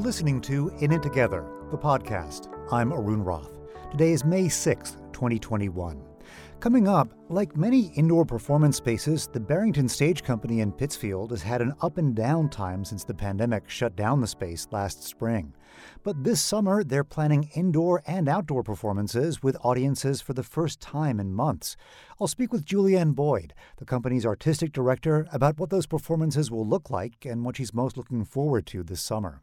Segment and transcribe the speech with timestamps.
[0.00, 2.48] You're listening to In It Together, the podcast.
[2.72, 3.52] I'm Arun Rath.
[3.90, 6.02] Today is May 6th, 2021.
[6.58, 11.60] Coming up, like many indoor performance spaces, the Barrington Stage Company in Pittsfield has had
[11.60, 15.52] an up and down time since the pandemic shut down the space last spring.
[16.02, 21.20] But this summer, they're planning indoor and outdoor performances with audiences for the first time
[21.20, 21.76] in months.
[22.18, 26.88] I'll speak with Julianne Boyd, the company's artistic director, about what those performances will look
[26.88, 29.42] like and what she's most looking forward to this summer.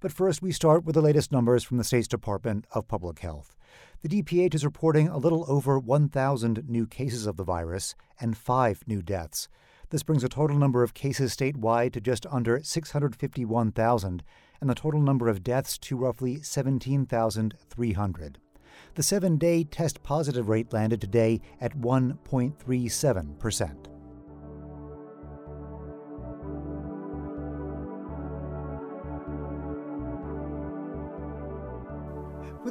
[0.00, 3.56] But first, we start with the latest numbers from the state's Department of Public Health.
[4.02, 8.82] The DPH is reporting a little over 1,000 new cases of the virus and five
[8.86, 9.48] new deaths.
[9.90, 14.22] This brings the total number of cases statewide to just under 651,000
[14.60, 18.38] and the total number of deaths to roughly 17,300.
[18.94, 23.88] The seven day test positive rate landed today at 1.37 percent.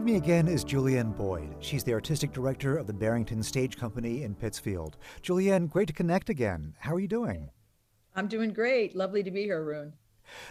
[0.06, 1.56] Me again is Julianne Boyd.
[1.59, 4.97] She's the artistic director of the Barrington Stage Company in Pittsfield.
[5.23, 6.75] Julianne, great to connect again.
[6.78, 7.50] How are you doing?
[8.16, 8.95] I'm doing great.
[8.95, 9.94] Lovely to be here, Arun.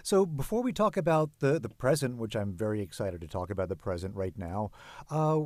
[0.03, 3.69] So, before we talk about the, the present, which I'm very excited to talk about
[3.69, 4.73] the present right now,
[5.09, 5.43] uh,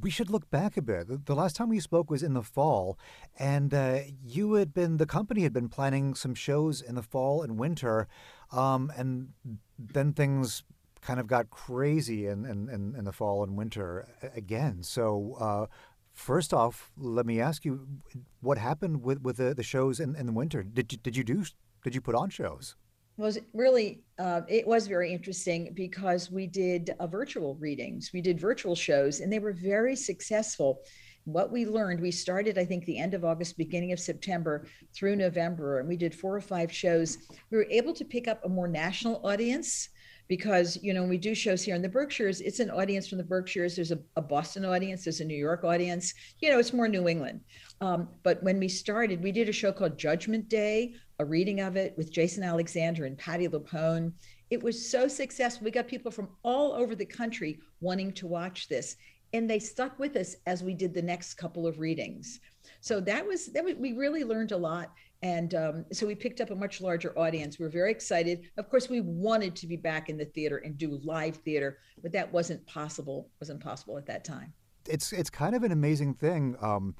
[0.00, 1.08] we should look back a bit.
[1.08, 2.98] The, the, last time we spoke was in the fall,
[3.38, 7.42] and uh, you had been, the company had been planning some shows in the fall
[7.42, 8.06] and winter,
[8.52, 9.28] um, and
[9.78, 10.62] then things
[11.06, 14.82] kind of got crazy in, in, in, the fall and winter again.
[14.82, 15.66] So, uh,
[16.14, 17.86] first off, let me ask you,
[18.40, 20.64] what happened with, with the, the shows in, in the winter?
[20.64, 21.44] Did you, did you do
[21.84, 22.74] did you put on shows?
[23.16, 28.38] was really uh, it was very interesting because we did uh, virtual readings we did
[28.38, 30.82] virtual shows and they were very successful
[31.24, 35.16] what we learned we started i think the end of august beginning of september through
[35.16, 37.16] november and we did four or five shows
[37.50, 39.88] we were able to pick up a more national audience
[40.28, 42.40] because you know when we do shows here in the berkshires.
[42.40, 43.76] It's an audience from the berkshires.
[43.76, 45.04] There's a, a boston audience.
[45.04, 46.12] There's a new york audience.
[46.40, 47.40] You know it's more new england.
[47.80, 51.76] Um, but when we started we did a show called judgment day a reading of
[51.76, 54.12] it with jason alexander and Patti LuPone
[54.48, 55.64] it was so successful.
[55.64, 58.96] We got people from all over the country wanting to watch this
[59.32, 62.40] and they stuck with us as we did the next couple of readings.
[62.80, 66.50] So that was that we really learned a lot and um, so we picked up
[66.50, 67.58] a much larger audience.
[67.58, 68.50] We were very excited.
[68.58, 72.12] Of course, we wanted to be back in the theater and do live theater, but
[72.12, 73.30] that wasn't possible.
[73.40, 74.52] wasn't possible at that time.
[74.88, 76.94] It's it's kind of an amazing thing um,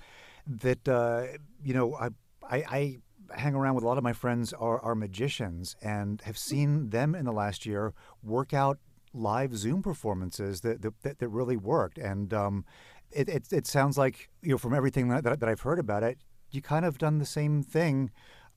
[0.46, 2.08] that uh, you know I,
[2.42, 2.98] I, I
[3.34, 7.14] hang around with a lot of my friends are, are magicians and have seen them
[7.14, 8.78] in the last year work out
[9.12, 11.98] live Zoom performances that that, that really worked.
[11.98, 12.64] And um,
[13.10, 16.18] it, it, it sounds like you know from everything that, that I've heard about it,
[16.50, 18.10] you kind of done the same thing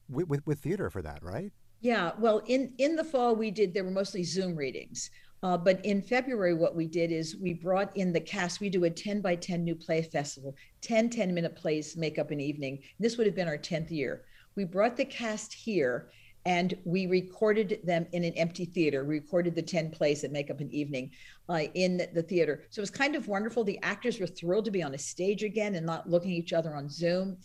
[0.10, 1.52] with, with, with theater for that, right?
[1.82, 2.12] Yeah.
[2.20, 5.10] Well, in in the fall we did there were mostly Zoom readings.
[5.42, 8.60] Uh, but in February, what we did is we brought in the cast.
[8.60, 10.56] We do a 10 by 10 new play festival.
[10.82, 12.80] 10 10 minute plays make up an evening.
[13.00, 14.26] This would have been our 10th year.
[14.56, 16.10] We brought the cast here
[16.46, 19.04] and we recorded them in an empty theater.
[19.04, 21.12] We recorded the 10 plays that make up an evening
[21.48, 22.64] uh, in the theater.
[22.70, 23.64] So it was kind of wonderful.
[23.64, 26.54] The actors were thrilled to be on a stage again and not looking at each
[26.54, 27.38] other on Zoom.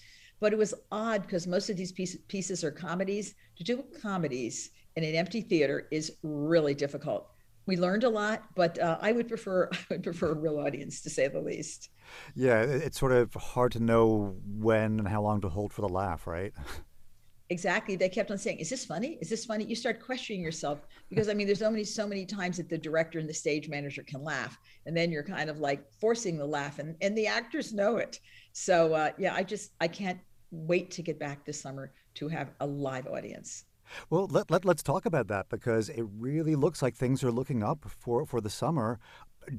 [0.45, 3.35] But it was odd because most of these pieces, pieces are comedies.
[3.57, 7.31] To do comedies in an empty theater is really difficult.
[7.65, 11.01] We learned a lot, but uh, I would prefer I would prefer a real audience
[11.01, 11.89] to say the least.
[12.35, 15.89] Yeah, it's sort of hard to know when and how long to hold for the
[15.89, 16.53] laugh, right?
[17.49, 17.97] Exactly.
[17.97, 19.17] They kept on saying, "Is this funny?
[19.23, 22.59] Is this funny?" You start questioning yourself because I mean, there's only so many times
[22.59, 25.91] that the director and the stage manager can laugh, and then you're kind of like
[26.03, 28.21] forcing the laugh, and and the actors know it.
[28.53, 30.21] So uh, yeah, I just I can't
[30.55, 33.65] wait to get back this summer to have a live audience.
[34.09, 37.63] Well, let, let, let's talk about that because it really looks like things are looking
[37.63, 38.99] up for, for the summer.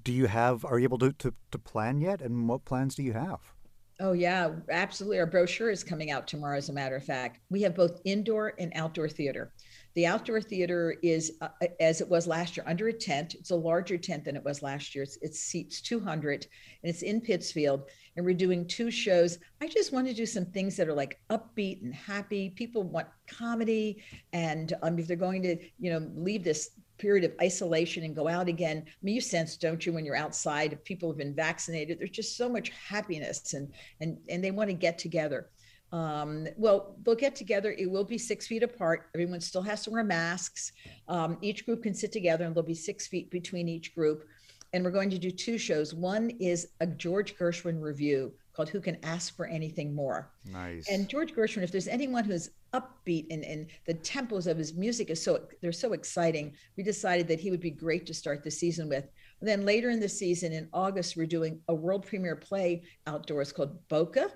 [0.04, 2.22] Do you have, are you able to, to, to plan yet?
[2.22, 3.54] And what plans do you have?
[4.00, 5.20] Oh, yeah, absolutely.
[5.20, 7.40] Our brochure is coming out tomorrow, as a matter of fact.
[7.50, 9.53] We have both indoor and outdoor theater.
[9.96, 11.47] The outdoor theater is, uh,
[11.80, 13.34] as it was last year, under a tent.
[13.36, 15.03] It's a larger tent than it was last year.
[15.03, 16.46] It's, it seats 200
[16.84, 17.90] and it's in Pittsfield.
[18.18, 19.40] And we're doing two shows.
[19.62, 22.50] I just want to do some things that are like upbeat and happy.
[22.50, 24.03] People want comedy.
[24.34, 28.28] And um, if they're going to, you know, leave this period of isolation and go
[28.28, 28.84] out again.
[28.86, 32.38] I mean, you sense, don't you, when you're outside, people have been vaccinated, there's just
[32.38, 35.50] so much happiness and and and they want to get together.
[35.96, 37.74] Um, well, they'll get together.
[37.78, 39.08] It will be six feet apart.
[39.16, 40.74] Everyone still has to wear masks.
[41.08, 44.28] Um, each group can sit together, and there'll be six feet between each group.
[44.74, 45.94] And we're going to do two shows.
[45.94, 50.32] One is a George Gershwin revue called Who Can Ask for Anything More.
[50.52, 50.90] Nice.
[50.90, 55.09] And George Gershwin, if there's anyone who's upbeat and, and the tempos of his music
[55.09, 58.52] is so they're so exciting, we decided that he would be great to start the
[58.52, 59.08] season with.
[59.40, 63.53] And then later in the season, in August, we're doing a world premiere play outdoors
[63.53, 64.30] called Boca,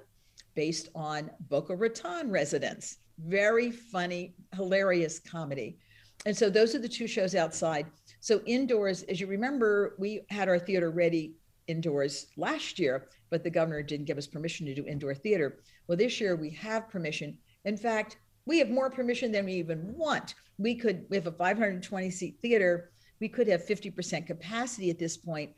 [0.55, 2.97] based on Boca Raton residents.
[3.19, 5.77] Very funny, hilarious comedy.
[6.25, 7.85] And so those are the two shows outside.
[8.19, 11.35] So indoors, as you remember, we had our theater ready
[11.67, 15.59] indoors last year, but the governor didn't give us permission to do indoor theater.
[15.87, 17.37] Well, this year we have permission.
[17.65, 20.35] In fact, we have more permission than we even want.
[20.57, 22.91] We could, we have a 520 seat theater.
[23.21, 25.51] We could have 50% capacity at this point,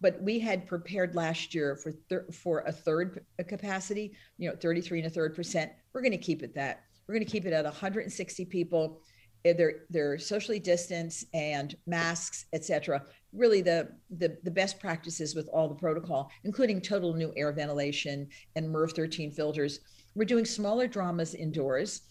[0.00, 5.00] but we had prepared last year for thir- for a third capacity, you know, 33
[5.00, 5.72] and a third percent.
[5.92, 6.84] We're going to keep it that.
[7.06, 9.00] We're going to keep it at 160 people.
[9.44, 13.02] They're they're socially distanced and masks, etc.
[13.32, 18.28] Really, the, the the best practices with all the protocol, including total new air ventilation
[18.56, 19.80] and MERV 13 filters.
[20.14, 22.02] We're doing smaller dramas indoors.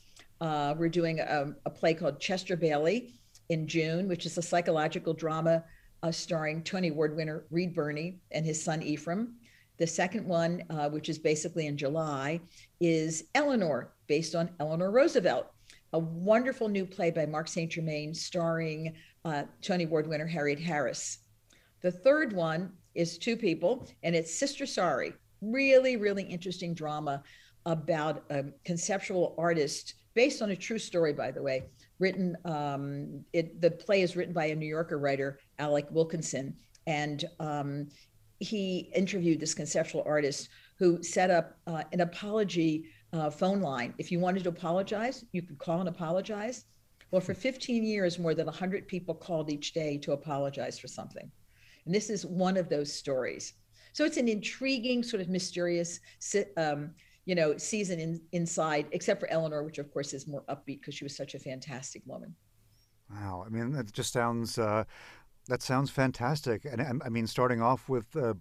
[0.41, 3.13] Uh, we're doing a, a play called Chester Bailey
[3.50, 5.63] in June, which is a psychological drama
[6.03, 9.35] uh, starring Tony Award winner Reed Birney and his son Ephraim.
[9.77, 12.41] The second one, uh, which is basically in July,
[12.79, 15.47] is Eleanor, based on Eleanor Roosevelt,
[15.94, 17.71] a wonderful new play by Mark St.
[17.71, 18.94] Germain starring
[19.25, 21.19] uh, Tony Award winner Harriet Harris.
[21.81, 25.13] The third one is two people, and it's Sister Sorry.
[25.41, 27.23] Really, really interesting drama
[27.65, 31.63] about a conceptual artist based on a true story, by the way.
[32.00, 36.55] Written, um, it, the play is written by a New Yorker writer, Alec Wilkinson,
[36.88, 37.88] and um,
[38.39, 43.94] he interviewed this conceptual artist who set up uh, an apology uh, phone line.
[43.97, 46.65] If you wanted to apologize, you could call and apologize.
[47.11, 51.31] Well, for 15 years, more than 100 people called each day to apologize for something.
[51.85, 53.53] And this is one of those stories.
[53.94, 56.00] So it's an intriguing, sort of mysterious
[56.57, 56.91] um,
[57.25, 60.95] you know, season in, inside, except for Eleanor, which of course is more upbeat because
[60.95, 62.35] she was such a fantastic woman.
[63.09, 64.83] Wow, I mean, that just sounds uh,
[65.48, 68.36] that sounds fantastic, and I mean, starting off with uh,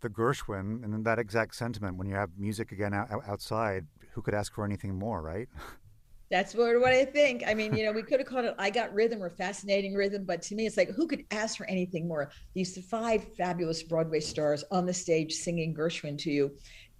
[0.00, 4.54] the Gershwin and that exact sentiment when you have music again outside, who could ask
[4.54, 5.48] for anything more, right?
[6.30, 7.42] That's what, what I think.
[7.46, 10.24] I mean, you know, we could have called it I Got Rhythm or Fascinating Rhythm,
[10.24, 12.30] but to me, it's like, who could ask for anything more?
[12.54, 16.50] These five fabulous Broadway stars on the stage singing Gershwin to you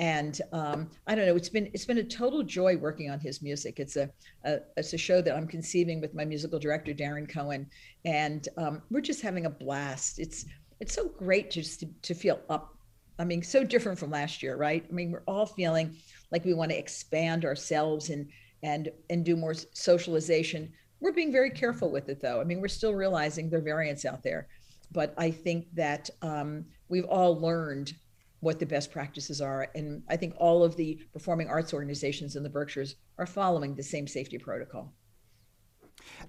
[0.01, 1.37] and um, I don't know.
[1.37, 3.81] It's been it's been a total joy working on his music.
[3.81, 4.11] It's a,
[4.45, 7.69] a it's a show that I'm conceiving with my musical director Darren Cohen,
[8.05, 10.19] and um, we're just having a blast.
[10.19, 10.45] It's
[10.81, 12.75] it's so great just to, to feel up.
[13.19, 14.85] I mean, so different from last year, right?
[14.89, 15.97] I mean, we're all feeling
[16.31, 18.29] like we want to expand ourselves and
[18.63, 20.73] and and do more socialization.
[21.01, 22.41] We're being very careful with it, though.
[22.41, 24.49] I mean, we're still realizing there are variants out there,
[24.91, 27.95] but I think that um, we've all learned
[28.41, 29.69] what the best practices are.
[29.75, 33.83] And I think all of the performing arts organizations in the Berkshires are following the
[33.83, 34.93] same safety protocol.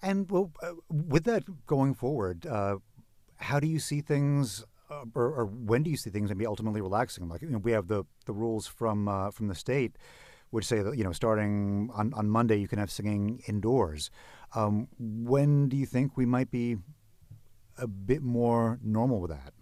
[0.01, 2.77] And well, uh, with that going forward, uh,
[3.37, 6.81] how do you see things, uh, or, or, when do you see things maybe ultimately
[6.81, 7.29] relaxing?
[7.29, 9.95] Like you know, we have the the rules from uh, from the state,
[10.51, 14.09] which say that you know starting on, on Monday you can have singing indoors.
[14.55, 16.77] Um, when do you think we might be
[17.77, 19.53] a bit more normal with that?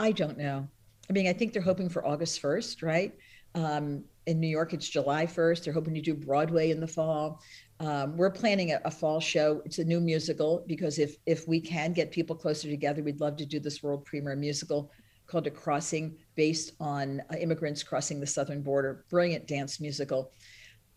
[0.00, 0.66] I don't know.
[1.08, 3.14] I mean, I think they're hoping for August 1st, right?
[3.54, 5.64] Um, in New York, it's July 1st.
[5.64, 7.40] They're hoping to do Broadway in the fall.
[7.80, 9.62] Um, we're planning a, a, fall show.
[9.64, 13.36] It's a new musical because if if we can get people closer together, we'd love
[13.38, 14.92] to do this world premiere musical
[15.30, 19.04] called A Crossing, based on uh, immigrants crossing the southern border.
[19.08, 20.32] Brilliant dance musical.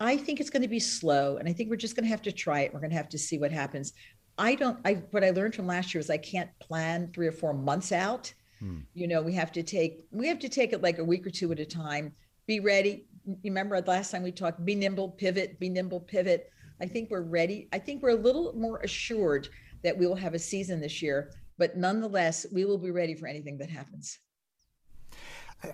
[0.00, 2.22] I think it's going to be slow, and I think we're just going to have
[2.22, 2.74] to try it.
[2.74, 3.92] We're going to have to see what happens.
[4.36, 4.78] I don't.
[4.84, 7.92] I what I learned from last year is I can't plan three or four months
[7.92, 8.78] out Hmm.
[8.94, 11.30] You know, we have to take we have to take it like a week or
[11.30, 12.12] two at a time.
[12.46, 13.06] Be ready.
[13.42, 16.50] Remember last time we talked, be nimble, pivot, be nimble, pivot.
[16.80, 17.68] I think we're ready.
[17.72, 19.48] I think we're a little more assured
[19.82, 23.26] that we will have a season this year, but nonetheless, we will be ready for
[23.26, 24.18] anything that happens.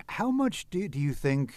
[0.07, 1.53] How much do, do you think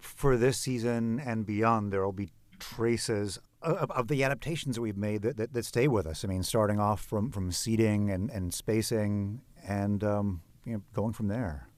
[0.00, 4.96] for this season and beyond there will be traces of, of the adaptations that we've
[4.96, 6.24] made that, that, that, stay with us?
[6.24, 11.12] I mean, starting off from, from seating and, and spacing and um, you know, going
[11.12, 11.68] from there?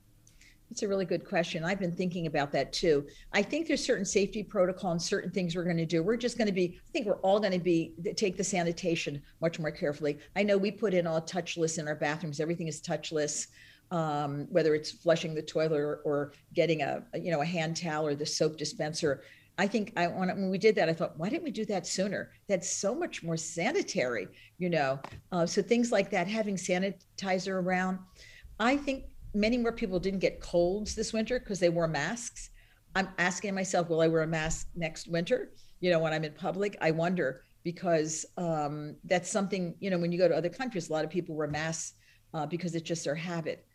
[0.70, 1.62] It's a really good question.
[1.62, 3.06] I've been thinking about that too.
[3.32, 6.02] I think there's certain safety protocol and certain things we're going to do.
[6.02, 9.22] We're just going to be, I think we're all going to be, take the sanitation
[9.40, 10.18] much more carefully.
[10.34, 13.48] I know we put in all touchless in our bathrooms, everything is touchless.
[13.94, 18.04] Um, whether it's flushing the toilet or, or, getting a you know a hand towel
[18.04, 19.22] or the soap dispenser.
[19.56, 22.32] I think I when we did that, I thought, why didn't we do that sooner?
[22.48, 24.26] That's so much more sanitary,
[24.58, 24.98] you know.
[25.30, 28.00] Uh, so things like that, having sanitizer around.
[28.58, 32.50] I think many more people didn't get colds this winter because they wore masks.
[32.96, 35.52] I'm asking myself, will I wear a mask next winter?
[35.80, 40.12] You know, when I'm in public, I wonder because um, that's something, you know, when
[40.12, 41.94] you go to other countries, a lot of people wear masks
[42.32, 43.66] uh, because it's just their habit.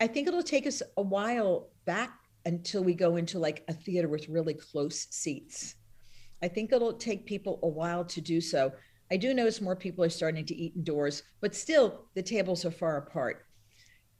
[0.00, 4.08] I think it'll take us a while back until we go into like a theater
[4.08, 5.74] with really close seats.
[6.42, 8.72] I think it'll take people a while to do so.
[9.12, 12.70] I do notice more people are starting to eat indoors, but still the tables are
[12.70, 13.44] far apart.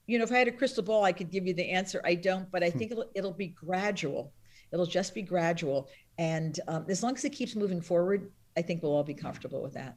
[0.07, 2.03] You know, if I had a crystal ball, I could give you the answer.
[2.05, 2.79] I don't, but I hmm.
[2.79, 4.35] think it'll, it'll be gradual.
[4.73, 5.89] It'll just be gradual.
[6.19, 9.63] And um, as long as it keeps moving forward, I think we'll all be comfortable
[9.63, 9.97] with that.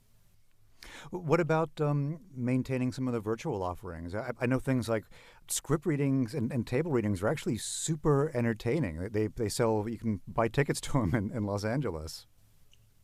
[1.11, 4.15] What about um, maintaining some of the virtual offerings?
[4.15, 5.05] I, I know things like
[5.47, 9.09] script readings and, and, table readings are actually super entertaining.
[9.11, 12.27] They, they sell, you can buy tickets to them in, in Los Angeles.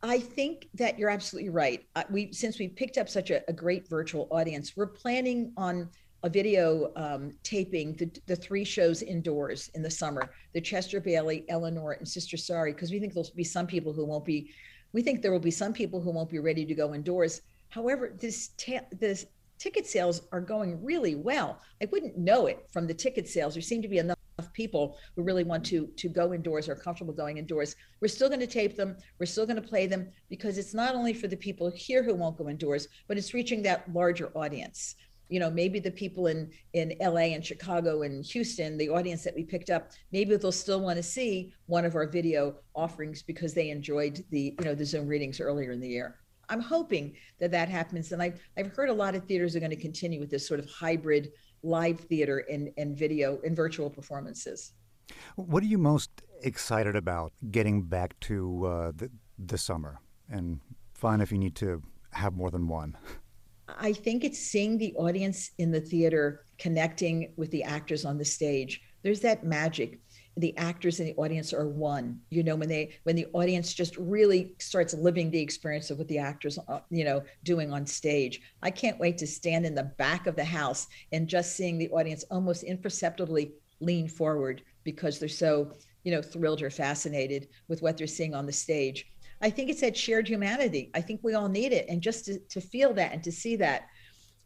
[0.02, 1.84] I think that you're absolutely right.
[1.94, 5.90] Uh, we since we picked up such a, a, great virtual audience, we're planning on
[6.22, 11.44] a video um, taping the, the three shows indoors in the summer: the Chester Bailey,
[11.50, 14.50] Eleanor, and Sister Sorry, because we think there'll be some people who won't be.
[14.92, 17.42] We think there will be some people who won't be ready to go indoors.
[17.70, 19.26] However, this ta- this
[19.58, 21.60] ticket sales are going really well.
[21.82, 23.54] I wouldn't know it from the ticket sales.
[23.54, 24.16] There seem to be enough
[24.54, 27.76] people who really want to to go indoors or are comfortable going indoors.
[28.00, 28.96] We're still going to tape them.
[29.18, 32.14] We're still going to play them because it's not only for the people here who
[32.14, 34.96] won't go indoors, but it's reaching that larger audience.
[35.28, 39.34] You know, maybe the people in in LA and Chicago and Houston, the audience that
[39.34, 43.54] we picked up, maybe they'll still want to see one of our video offerings because
[43.54, 46.16] they enjoyed the you know the Zoom readings earlier in the year.
[46.50, 49.70] I'm hoping that that happens, and I've I've heard a lot of theaters are going
[49.70, 51.30] to continue with this sort of hybrid
[51.62, 54.72] live theater and, and video and virtual performances.
[55.36, 56.10] What are you most
[56.42, 60.00] excited about getting back to uh, the, the summer?
[60.30, 60.60] And
[60.94, 62.96] fine if you need to have more than one.
[63.78, 68.24] I think it's seeing the audience in the theater connecting with the actors on the
[68.24, 68.80] stage.
[69.02, 70.00] There's that magic
[70.40, 73.96] the actors and the audience are one you know when they when the audience just
[73.96, 78.40] really starts living the experience of what the actors uh, you know doing on stage.
[78.62, 81.90] I can't wait to stand in the back of the house and just seeing the
[81.90, 85.72] audience almost imperceptibly lean forward because they're so
[86.04, 89.06] you know thrilled or fascinated with what they're seeing on the stage.
[89.42, 90.90] I think it's that shared humanity.
[90.94, 91.86] I think we all need it.
[91.88, 93.86] And just to, to feel that and to see that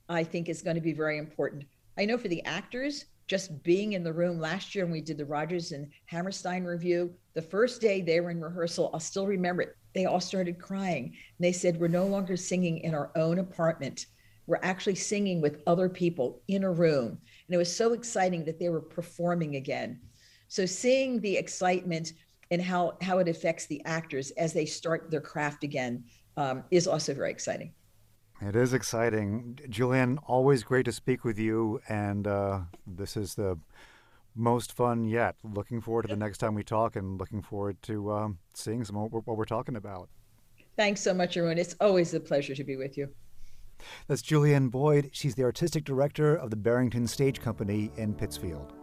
[0.08, 1.64] i think is going to be very important.
[1.96, 5.18] I know for the actors just being in the room last year when we did
[5.18, 9.62] the Rodgers and Hammerstein revue, the first day they were in rehearsal, I'll still remember
[9.62, 9.76] it.
[9.94, 11.04] They all started crying.
[11.06, 14.06] And they said, We're no longer singing in our own apartment.
[14.46, 17.08] We're actually singing with other people in a room.
[17.08, 20.00] And it was so exciting that they were performing again.
[20.48, 22.12] So seeing the excitement
[22.50, 26.04] and how, how it affects the actors as they start their craft again
[26.36, 27.72] um, is also very exciting.
[28.46, 29.58] It is exciting.
[29.70, 31.80] Julianne, always great to speak with you.
[31.88, 33.58] And uh, this is the
[34.34, 35.36] most fun yet.
[35.42, 38.96] Looking forward to the next time we talk and looking forward to um, seeing some
[38.96, 40.10] of what we're talking about.
[40.76, 41.56] Thanks so much, Arun.
[41.56, 43.08] It's always a pleasure to be with you.
[44.08, 45.10] That's Julianne Boyd.
[45.12, 48.74] She's the artistic director of the Barrington Stage Company in Pittsfield.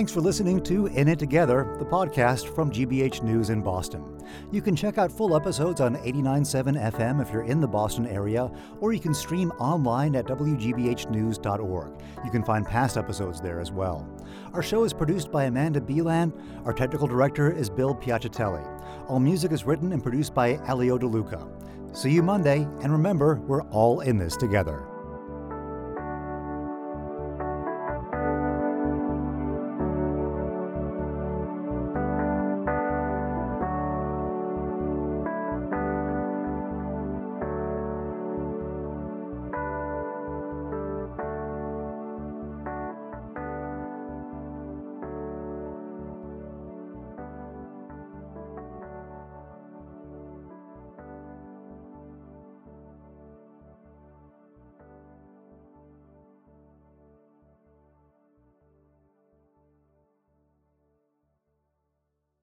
[0.00, 4.02] Thanks for listening to In It Together, the podcast from GBH News in Boston.
[4.50, 8.50] You can check out full episodes on 89.7 FM if you're in the Boston area,
[8.80, 12.02] or you can stream online at WGBHnews.org.
[12.24, 14.08] You can find past episodes there as well.
[14.54, 16.32] Our show is produced by Amanda Beland.
[16.64, 18.64] Our technical director is Bill Piacitelli.
[19.06, 21.46] All music is written and produced by Elio DeLuca.
[21.94, 24.82] See you Monday, and remember, we're all in this together.